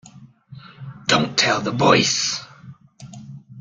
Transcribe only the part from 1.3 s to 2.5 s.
tell the boys!